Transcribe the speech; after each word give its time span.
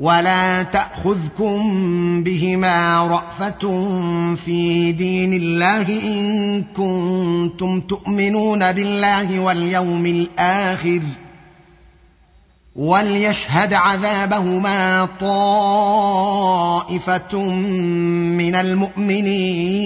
ولا 0.00 0.62
تاخذكم 0.62 1.62
بهما 2.22 3.02
رافه 3.02 3.58
في 4.34 4.92
دين 4.92 5.32
الله 5.34 5.88
ان 6.02 6.64
كنتم 6.76 7.80
تؤمنون 7.80 8.72
بالله 8.72 9.40
واليوم 9.40 10.06
الآخر 10.06 11.00
وليشهد 12.76 13.74
عذابهما 13.74 15.08
طائفه 15.20 16.58
من 18.38 18.54
المؤمنين 18.54 19.80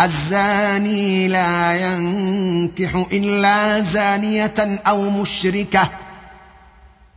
الزاني 0.00 1.28
لا 1.28 1.72
ينكح 1.76 3.06
الا 3.12 3.80
زانيه 3.80 4.80
أو 4.86 5.10
مشركه 5.10 5.90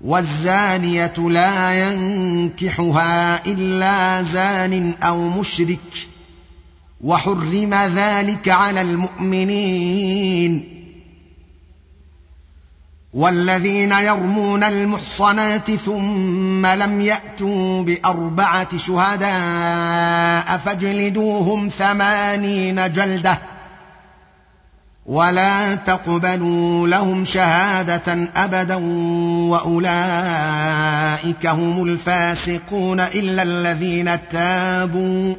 والزانية 0.01 1.13
لا 1.17 1.87
ينكحها 1.87 3.45
إلا 3.45 4.23
زان 4.23 4.93
أو 5.03 5.29
مشرك 5.29 6.07
وحرم 7.01 7.73
ذلك 7.73 8.49
على 8.49 8.81
المؤمنين 8.81 10.75
والذين 13.13 13.91
يرمون 13.91 14.63
المحصنات 14.63 15.71
ثم 15.71 16.65
لم 16.65 17.01
يأتوا 17.01 17.83
بأربعة 17.83 18.77
شهداء 18.77 20.57
فاجلدوهم 20.57 21.69
ثمانين 21.69 22.91
جلدة 22.91 23.39
ولا 25.05 25.75
تقبلوا 25.75 26.87
لهم 26.87 27.25
شهادة 27.25 28.29
أبدا 28.35 28.75
وأولئك 29.49 29.85
هم 31.45 31.83
الفاسقون 31.83 32.99
إلا 32.99 33.43
الذين 33.43 34.29
تابوا 34.29 35.35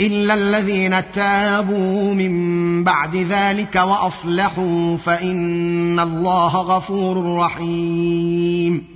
إلا 0.00 0.34
الذين 0.34 1.12
تابوا 1.12 2.14
من 2.14 2.84
بعد 2.84 3.16
ذلك 3.16 3.76
وأصلحوا 3.76 4.96
فإن 4.96 6.00
الله 6.00 6.56
غفور 6.56 7.36
رحيم 7.38 8.95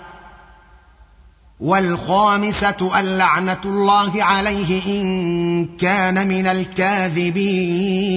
والخامسة 1.61 2.99
اللعنه 2.99 3.57
الله 3.65 4.23
عليه 4.23 5.01
إن 5.01 5.65
كان 5.77 6.27
من 6.27 6.47
الكاذبين. 6.47 8.09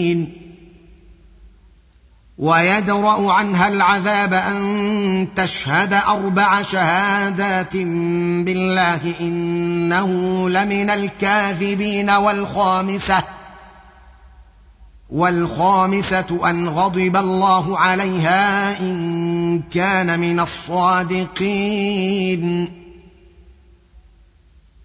ويدرأ 2.39 3.33
عنها 3.33 3.69
العذاب 3.69 4.35
أن 4.35 5.29
تشهد 5.37 5.93
أربع 5.93 6.63
شهادات 6.63 7.77
بالله 8.47 9.15
إنه 9.21 10.09
لمن 10.49 10.91
الكاذبين. 10.91 12.11
والخامسة 12.11 13.23
والخامسة 15.11 16.51
أن 16.51 16.69
غضب 16.69 17.17
الله 17.17 17.79
عليها 17.79 18.81
إن 18.81 19.63
كان 19.73 20.21
من 20.21 20.41
الصادقين. 20.41 22.05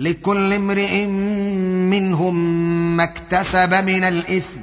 لكل 0.00 0.52
امرئ 0.52 1.06
منهم 1.90 2.34
ما 2.96 3.04
اكتسب 3.04 3.74
من 3.74 4.04
الإثم. 4.04 4.60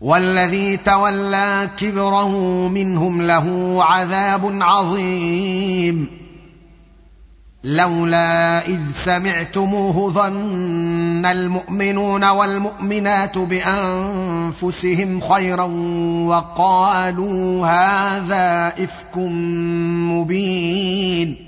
والذي 0.00 0.76
تولى 0.76 1.70
كبره 1.78 2.28
منهم 2.68 3.22
له 3.22 3.78
عذاب 3.84 4.62
عظيم. 4.62 6.06
لولا 7.64 8.66
إذ 8.68 8.80
سمعتموه 9.04 10.12
ظن 10.12 11.26
المؤمنون 11.26 12.24
والمؤمنات 12.24 13.38
بأنفسهم 13.38 15.20
خيرا 15.20 15.64
وقالوا 16.26 17.66
هذا 17.66 18.84
افك 18.84 19.16
مبين. 20.12 21.47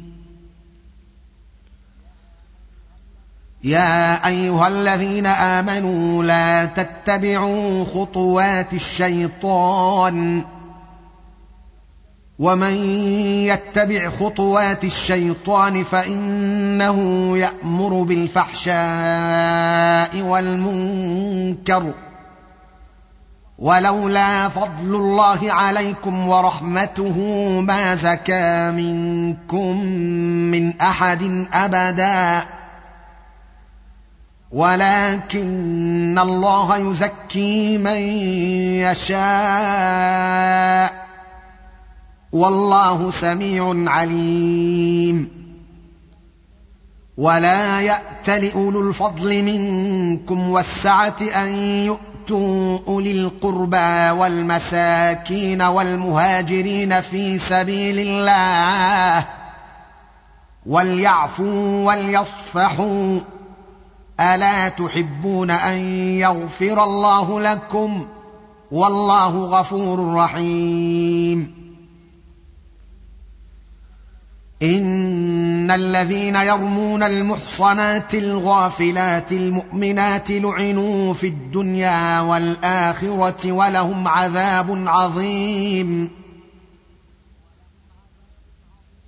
يا 3.63 4.27
أيها 4.27 4.67
الذين 4.67 5.25
آمنوا 5.25 6.23
لا 6.23 6.65
تتبعوا 6.65 7.85
خطوات 7.85 8.73
الشيطان. 8.73 10.45
ومن 12.39 12.73
يتبع 13.45 14.09
خطوات 14.09 14.83
الشيطان 14.83 15.83
فإنه 15.83 16.97
يأمر 17.37 18.03
بالفحشاء 18.03 18.71
والمنكر. 20.21 21.93
ولولا 23.59 24.49
فضل 24.49 24.95
الله 24.95 25.53
عليكم 25.53 26.27
ورحمته 26.27 27.17
ما 27.59 27.95
زكى 27.95 28.71
منكم 28.71 29.85
من 30.51 30.81
أحد 30.81 31.47
أبدا. 31.53 32.43
ولكن 34.53 36.19
الله 36.19 36.77
يزكي 36.77 37.77
من 37.77 38.01
يشاء. 38.91 41.01
والله 42.31 43.11
سميع 43.11 43.91
عليم. 43.91 45.41
ولا 47.17 47.81
يأت 47.81 48.29
لأولو 48.29 48.89
الفضل 48.89 49.43
منكم 49.43 50.49
والسعة 50.49 51.15
أن 51.21 51.47
يؤتوا 51.85 52.79
أولي 52.87 53.11
القربى 53.11 54.19
والمساكين 54.19 55.61
والمهاجرين 55.61 57.01
في 57.01 57.39
سبيل 57.39 57.99
الله. 57.99 59.25
وليعفوا 60.65 61.85
وليصفحوا 61.85 63.19
الا 64.21 64.69
تحبون 64.69 65.51
ان 65.51 65.77
يغفر 66.19 66.83
الله 66.83 67.41
لكم؟ 67.41 68.07
والله 68.71 69.45
غفور 69.45 70.13
رحيم. 70.13 71.61
ان 74.61 75.71
الذين 75.71 76.35
يرمون 76.35 77.03
المحصنات 77.03 78.15
الغافلات 78.15 79.31
المؤمنات 79.31 80.31
لعنوا 80.31 81.13
في 81.13 81.27
الدنيا 81.27 82.19
والاخره 82.19 83.51
ولهم 83.51 84.07
عذاب 84.07 84.83
عظيم. 84.87 86.20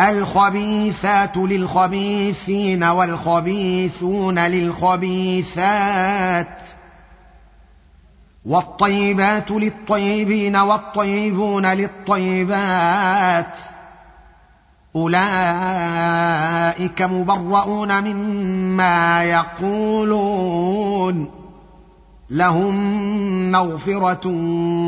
الخبيثات 0.00 1.36
للخبيثين 1.36 2.84
والخبيثون 2.84 4.38
للخبيثات 4.38 5.68
والطيبات 8.44 9.50
للطيبين 9.50 10.56
والطيبون 10.56 11.66
للطيبات 11.66 13.46
أولئك 14.96 15.22
مبرؤون 17.02 18.04
مما 18.04 19.24
يقولون 19.24 21.30
لهم 22.30 22.74
مغفرة 23.52 24.28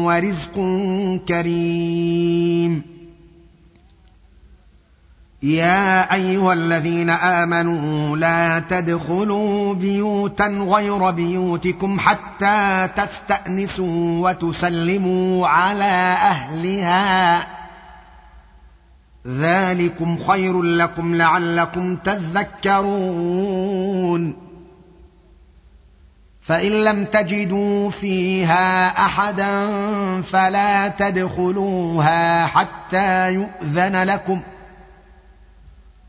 ورزق 0.05 0.55
كريم 1.29 2.96
يا 5.43 6.15
أيها 6.15 6.53
الذين 6.53 7.11
آمنوا 7.11 8.17
لا 8.17 8.59
تدخلوا 8.59 9.75
بيوتا 9.75 10.47
غير 10.47 11.11
بيوتكم 11.11 12.01
حتى 12.01 12.89
تستأنسوا 12.97 14.31
وتسلموا 14.31 15.49
على 15.49 16.17
أهلها. 16.23 17.47
ذلكم 19.27 20.19
خير 20.19 20.63
لكم 20.63 21.15
لعلكم 21.15 21.97
تذكرون. 21.97 23.27
فإن 26.43 26.85
لم 26.85 27.05
تجدوا 27.05 27.91
فيها 27.91 28.89
أحدا 29.07 29.67
فلا 30.23 30.89
تدخلوها 30.89 32.47
حتى 32.47 33.33
يؤذن 33.33 34.03
لكم 34.03 34.41
ۖ. 34.41 34.56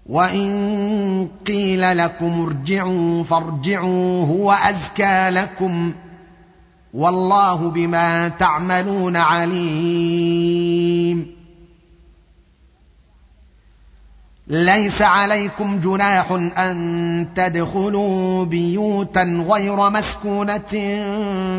وان 0.09 1.27
قيل 1.47 1.97
لكم 1.97 2.41
ارجعوا 2.41 3.23
فارجعوا 3.23 4.25
هو 4.25 4.51
ازكى 4.51 5.29
لكم 5.29 5.93
والله 6.93 7.69
بما 7.69 8.27
تعملون 8.27 9.15
عليم 9.15 9.77
ليس 14.47 15.01
عليكم 15.01 15.79
جناح 15.79 16.31
ان 16.31 17.27
تدخلوا 17.35 18.45
بيوتا 18.45 19.23
غير 19.49 19.89
مسكونه 19.89 20.71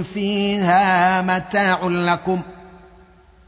فيها 0.03 1.23
متاع 1.23 1.87
لكم 1.87 2.41
ۖ 2.55 2.58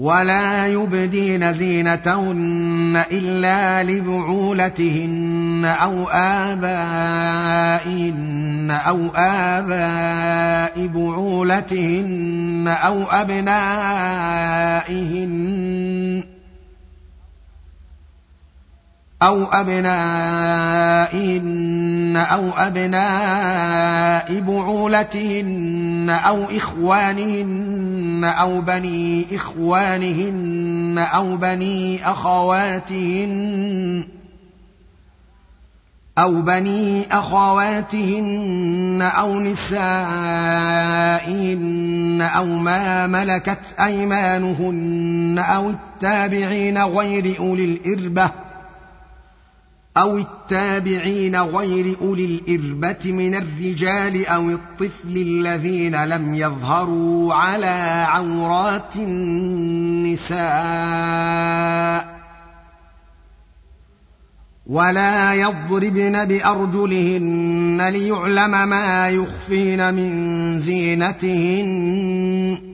ولا 0.00 0.66
يبدين 0.66 1.52
زينتهن 1.54 3.04
الا 3.12 3.82
لبعولتهن 3.82 5.64
أو 5.64 6.08
ابائهن 6.08 7.50
أو 8.70 9.08
اباء 9.14 10.86
بعولتهن 10.86 12.68
أو 12.68 13.02
ابنائهن 13.02 13.60
أو 19.22 19.44
أبنائهن 19.44 21.10
أو 22.16 22.50
أبناء 22.50 24.40
بعولتهن 24.40 26.10
أو 26.26 26.44
إخوانهن 26.44 28.24
أو 28.24 28.60
بني 28.60 29.36
إخوانهن 29.36 30.98
أو 30.98 31.36
بني 31.36 32.10
أخواتهن 32.10 34.04
أو 36.18 36.42
بني 36.42 37.06
أخواتهن 37.12 39.02
أو 39.02 39.40
نسائهن 39.40 39.80
أو 42.36 42.44
ما 42.44 43.06
ملكت 43.06 43.60
أيمانهن 43.80 45.38
أو 45.38 45.70
التابعين 45.70 46.78
غير 46.78 47.38
أولي 47.38 47.64
الإربة 47.64 48.30
أو 49.96 50.18
التابعين 50.18 51.36
غير 51.36 51.96
أولي 52.00 52.24
الإربة 52.24 53.12
من 53.12 53.34
الرجال 53.34 54.26
أو 54.26 54.50
الطفل 54.50 55.16
الذين 55.16 56.04
لم 56.04 56.34
يظهروا 56.34 57.34
على 57.34 58.06
عورات 58.08 58.96
النساء 58.96 60.40
ولا 64.66 65.34
يضربن 65.34 66.24
بأرجلهن 66.24 67.88
ليعلم 67.88 68.68
ما 68.68 69.08
يخفين 69.08 69.94
من 69.94 70.60
زينتهن 70.60 72.69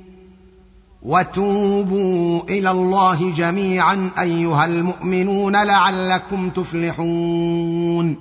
وتوبوا 1.07 2.43
إلى 2.49 2.71
الله 2.71 3.35
جميعا 3.35 4.11
أيها 4.19 4.65
المؤمنون 4.65 5.57
لعلكم 5.67 6.51
تفلحون. 6.51 8.17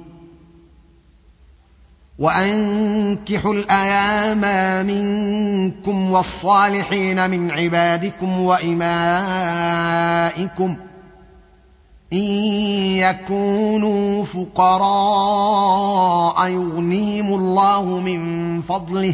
وأنكحوا 2.20 3.54
الأيام 3.54 4.42
منكم 4.88 6.12
والصالحين 6.12 7.30
من 7.30 7.51
عبادكم 7.51 8.39
وإمائكم 8.39 8.86
إن 12.13 12.20
يكونوا 12.98 14.24
فقراء 14.25 15.68
يغنيهم 16.48 17.34
الله 17.34 18.00
من 18.00 18.62
فضله 18.62 19.13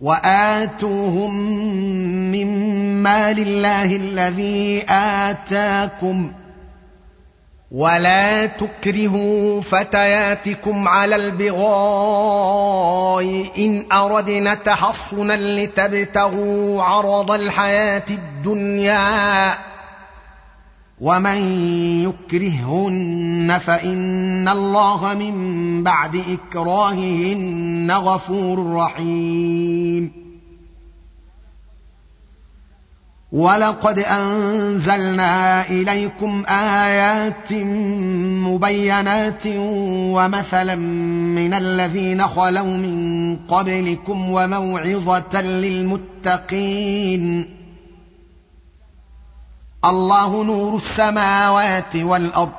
وآتوهم 0.00 1.34
مما 2.32 3.32
لله 3.32 3.96
الذي 3.96 4.84
آتاكم 4.88 6.32
ولا 7.72 8.46
تكرهوا 8.46 9.60
فتياتكم 9.60 10.88
على 10.88 11.16
البغاء 11.16 12.64
إن 13.58 13.86
أردنا 13.92 14.54
تحصنا 14.54 15.36
لتبتغوا 15.36 16.82
عرض 16.82 17.30
الحياة 17.30 18.04
الدنيا 18.10 19.73
ومن 21.00 21.36
يكرههن 22.02 23.58
فان 23.58 24.48
الله 24.48 25.14
من 25.14 25.82
بعد 25.82 26.16
اكراههن 26.16 27.90
غفور 27.90 28.72
رحيم. 28.72 30.24
ولقد 33.32 33.98
انزلنا 33.98 35.68
اليكم 35.68 36.44
ايات 36.48 37.52
مبينات 38.46 39.42
ومثلا 40.16 40.74
من 41.34 41.54
الذين 41.54 42.26
خلوا 42.26 42.76
من 42.76 43.36
قبلكم 43.36 44.30
وموعظه 44.30 45.40
للمتقين. 45.40 46.44
الله 49.84 50.44
نور 50.44 50.76
السماوات 50.76 51.96
والأرض. 51.96 52.52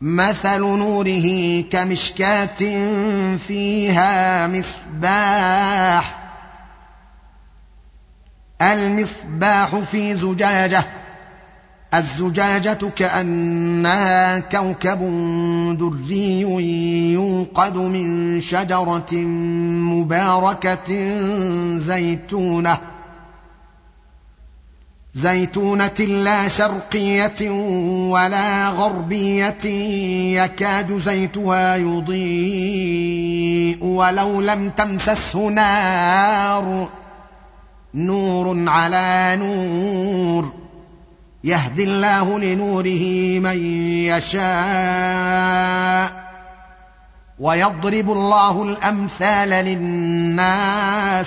مثل 0.00 0.60
نوره 0.60 1.60
كمشكاة 1.60 2.58
فيها 3.36 4.46
مصباح. 4.46 6.18
المصباح 8.62 9.76
في 9.76 10.16
زجاجة. 10.16 10.84
الزجاجة 11.94 12.78
كأنها 12.96 14.38
كوكب 14.38 15.00
دري 15.78 16.40
يوقد 17.12 17.76
من 17.76 18.40
شجرة 18.40 19.12
مباركة 19.92 21.18
زيتونة. 21.78 22.78
زيتونة 25.14 26.00
لا 26.00 26.48
شرقية 26.48 27.50
ولا 28.10 28.68
غربية 28.68 29.64
يكاد 30.42 30.98
زيتها 30.98 31.76
يضيء 31.76 33.32
ولو 33.84 34.40
لم 34.40 34.70
تمسسه 34.70 35.48
نار. 35.48 36.88
نور 37.94 38.68
على 38.68 39.36
نور 39.40 40.52
يهدي 41.44 41.84
الله 41.84 42.38
لنوره 42.38 43.38
من 43.40 43.66
يشاء. 44.06 45.52
ويضرب 47.38 48.10
الله 48.10 48.62
الأمثال 48.62 49.48
للناس 49.48 51.26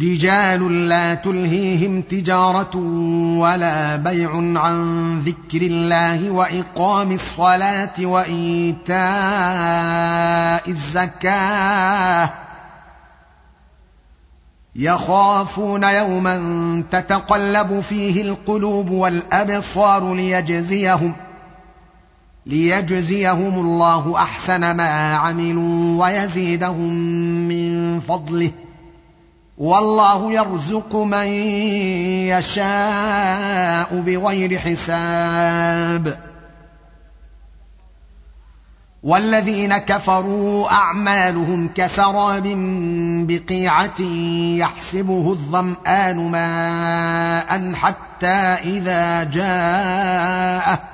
رجال 0.00 0.88
لا 0.88 1.14
تلهيهم 1.14 2.02
تجارة 2.02 2.76
ولا 3.38 3.96
بيع 3.96 4.30
عن 4.60 5.18
ذكر 5.20 5.62
الله 5.62 6.30
وإقام 6.30 7.12
الصلاة 7.12 8.06
وإيتاء 8.06 9.00
الزكاة. 10.70 12.30
يخافون 14.76 15.84
يوما 15.84 16.84
تتقلب 16.90 17.80
فيه 17.80 18.22
القلوب 18.22 18.90
والأبصار 18.90 20.14
ليجزيهم 20.14 21.14
ليجزيهم 22.46 23.58
الله 23.58 24.16
أحسن 24.16 24.76
ما 24.76 25.14
عملوا 25.14 26.04
ويزيدهم 26.04 26.92
من 27.48 28.00
فضله. 28.00 28.52
والله 29.58 30.32
يرزق 30.32 30.96
من 30.96 31.26
يشاء 32.28 34.00
بغير 34.00 34.58
حساب. 34.58 36.32
والذين 39.02 39.78
كفروا 39.78 40.72
أعمالهم 40.72 41.68
كسراب 41.74 42.42
بقيعة 43.28 44.00
يحسبه 44.56 45.32
الظمآن 45.32 46.30
ماء 46.30 47.74
حتى 47.74 48.26
إذا 48.64 49.24
جاءه 49.24 50.91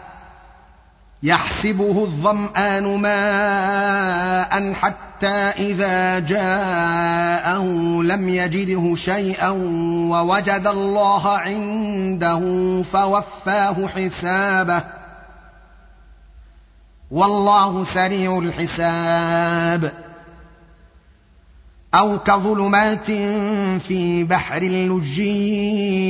يحسبه 1.23 2.05
الظمآن 2.05 2.97
ماء 2.97 4.73
حتى 4.73 5.37
إذا 5.59 6.19
جاءه 6.19 7.65
لم 8.03 8.29
يجده 8.29 8.95
شيئا 8.95 9.51
ووجد 10.11 10.67
الله 10.67 11.29
عنده 11.29 12.41
فوفاه 12.83 13.87
حسابه. 13.87 14.83
والله 17.11 17.85
سريع 17.95 18.39
الحساب. 18.39 20.08
أو 21.95 22.19
كظلمات 22.19 23.07
في 23.81 24.25
بحر 24.25 24.63
اللج 24.63 25.19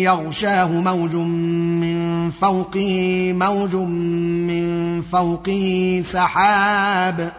يغشاه 0.03 0.67
موج 0.67 1.15
من 1.15 2.31
فوقه 2.31 3.33
موج 3.33 3.75
من 3.75 5.03
فوقه 5.03 6.05
سحاب. 6.13 7.33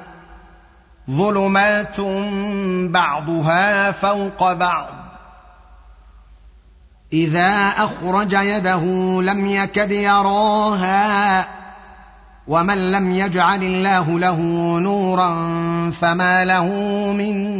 ظلمات 1.12 2.02
بعضها 2.90 3.92
فوق 3.92 4.54
بعض. 4.54 4.88
إذا 7.14 7.74
أخرج 7.78 8.34
يده 8.34 8.84
لم 9.22 9.48
يكد 9.48 9.92
يراها 9.92 11.48
ومن 12.48 12.92
لم 12.92 13.12
يجعل 13.12 13.64
الله 13.64 14.20
له 14.20 14.42
نورا 14.80 15.30
فما 16.02 16.46
له 16.46 16.66
من 17.14 17.60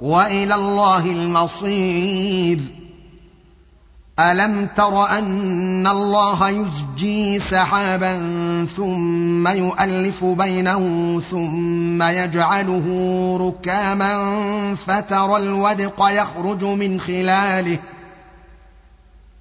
وإلى 0.00 0.54
الله 0.54 1.06
المصير. 1.06 2.80
ألم 4.20 4.68
تر 4.76 5.04
أن 5.18 5.86
الله 5.86 6.48
يزجي 6.48 7.40
سحابا 7.40 8.16
ثم 8.76 9.48
يؤلف 9.48 10.24
بينه 10.24 10.82
ثم 11.30 12.02
يجعله 12.02 12.86
ركاما 13.40 14.14
فترى 14.86 15.36
الودق 15.36 16.08
يخرج 16.10 16.64
من 16.64 17.00
خلاله 17.00 17.78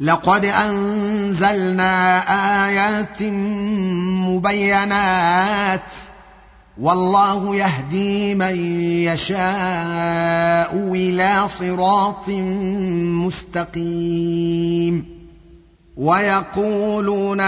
لقد 0.00 0.44
أنزلنا 0.44 2.18
آيات 2.66 3.22
مبينات 4.28 5.80
والله 6.80 7.56
يهدي 7.56 8.34
من 8.34 8.56
يشاء 9.04 10.74
إلى 10.94 11.48
صراط 11.58 12.28
مستقيم 13.26 15.18
ويقولون 15.96 17.40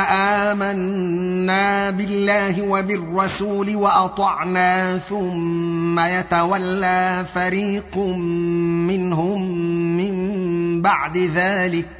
آمنا 0.52 1.90
بالله 1.90 2.62
وبالرسول 2.62 3.76
وأطعنا 3.76 4.98
ثم 4.98 6.00
يتولى 6.00 7.26
فريق 7.34 7.98
منهم 8.88 9.42
من 9.96 10.82
بعد 10.82 11.18
ذلك 11.18 11.99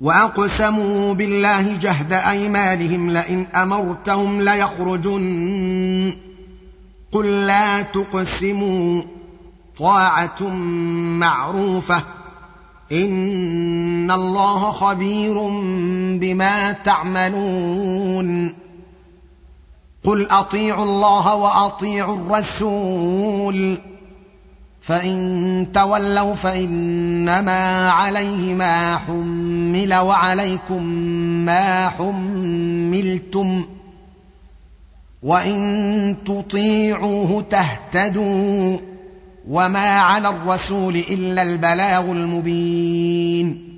وأقسموا 0.00 1.14
بالله 1.14 1.76
جهد 1.76 2.12
أيمانهم 2.12 3.10
لئن 3.10 3.46
أمرتهم 3.54 4.40
ليخرجن. 4.40 6.14
قل 7.12 7.46
لا 7.46 7.82
تقسموا. 7.82 9.02
طاعة 9.78 10.42
معروفة. 11.18 12.02
إن 12.92 14.10
الله 14.10 14.72
خبير 14.72 15.34
بما 16.18 16.72
تعملون. 16.72 18.54
قل 20.04 20.30
أطيعوا 20.30 20.84
الله 20.84 21.34
وأطيعوا 21.34 22.16
الرسول. 22.16 23.78
فإن 24.80 25.66
تولوا 25.74 26.34
فإنما 26.34 27.90
عليه 27.90 28.54
ما 28.54 28.96
حمل. 28.96 29.47
وعليكم 29.92 30.82
ما 31.44 31.88
حملتم 31.88 33.66
وإن 35.22 36.16
تطيعوه 36.26 37.44
تهتدوا 37.50 38.78
وما 39.48 39.88
على 40.00 40.28
الرسول 40.28 40.96
إلا 40.96 41.42
البلاغ 41.42 42.12
المبين 42.12 43.77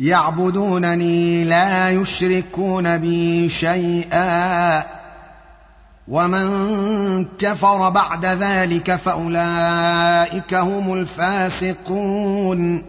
يعبدونني 0.00 1.44
لا 1.44 1.88
يشركون 1.90 2.98
بي 2.98 3.48
شيئا. 3.48 4.84
ومن 6.08 7.24
كفر 7.38 7.90
بعد 7.90 8.26
ذلك 8.26 8.96
فأولئك 8.96 10.54
هم 10.54 10.92
الفاسقون. 10.94 12.84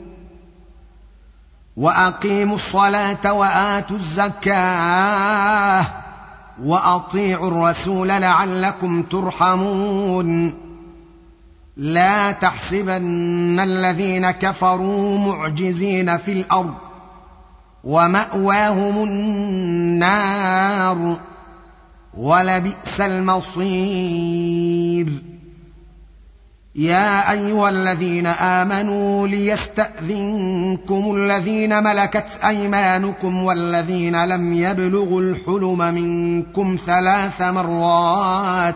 وأقيموا 1.78 2.56
الصلاة 2.56 3.34
وآتوا 3.34 3.98
الزكاة 3.98 5.86
وأطيعوا 6.64 7.48
الرسول 7.48 8.08
لعلكم 8.08 9.04
ترحمون. 9.04 10.54
لا 11.78 12.32
تحسبن 12.32 13.60
الذين 13.60 14.32
كفروا 14.32 15.18
معجزين 15.18 16.18
في 16.18 16.32
الأرض. 16.32 16.83
ومأواهم 17.84 19.04
النار 19.04 20.38
ولبئس 22.14 23.02
المصير. 23.02 24.14
يا 26.76 27.32
أيها 27.32 27.70
الذين 27.70 28.28
آمنوا 28.28 29.28
ليستأذنكم 29.28 31.16
الذين 31.16 31.84
ملكت 31.84 32.40
أيمانكم 32.46 33.44
والذين 33.44 34.26
لم 34.26 34.54
يبلغوا 34.54 35.22
الحلم 35.22 35.78
منكم 35.78 36.78
ثلاث 36.86 37.42
مرات 37.42 38.76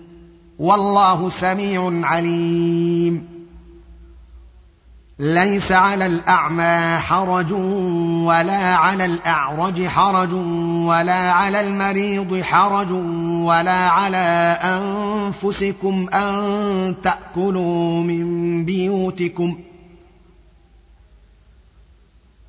والله 0.61 1.29
سميع 1.29 2.07
عليم. 2.07 3.27
ليس 5.19 5.71
على 5.71 6.05
الأعمى 6.05 6.99
حرج 6.99 7.51
ولا 8.25 8.75
على 8.75 9.05
الأعرج 9.05 9.87
حرج 9.87 10.33
ولا 10.85 11.31
على 11.31 11.61
المريض 11.61 12.41
حرج 12.41 12.91
ولا 13.41 13.89
على 13.89 14.57
أنفسكم 14.63 16.07
أن 16.13 16.95
تأكلوا 17.03 18.03
من 18.03 18.65
بيوتكم 18.65 19.53
ۖ. 19.53 19.70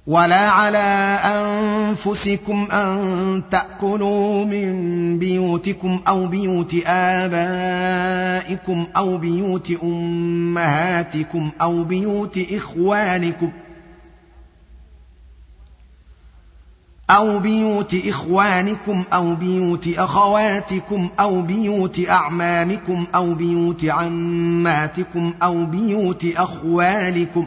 ولا 0.07 0.51
على 0.51 0.79
انفسكم 1.25 2.69
ان 2.73 3.43
تاكلوا 3.51 4.45
من 4.45 5.19
بيوتكم 5.19 6.01
أو 6.09 6.27
بيوت 6.27 6.75
ابائكم 6.87 8.87
أو 8.97 9.19
بيوت 9.19 9.73
امهاتكم 9.83 11.51
أو 11.61 11.85
بيوت 11.85 12.39
اخوانكم 12.53 13.51
أو 17.11 17.39
بيوت 17.39 17.95
إخوانكم 18.07 19.05
أو 19.13 19.35
بيوت 19.35 19.89
أخواتكم 19.97 21.09
أو 21.21 21.43
بيوت 21.43 22.01
أعمامكم 22.09 23.07
أو 23.15 23.35
بيوت 23.35 23.85
عماتكم 23.85 25.35
أو 25.43 25.67
بيوت 25.67 26.25
أخوالكم 26.37 27.45
ۖ 27.45 27.47